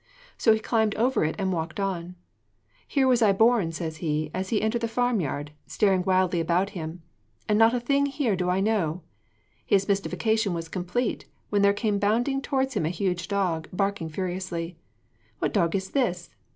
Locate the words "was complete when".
10.55-11.61